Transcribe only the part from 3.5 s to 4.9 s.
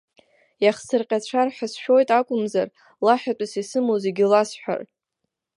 исымоу зегьы ласҳәар.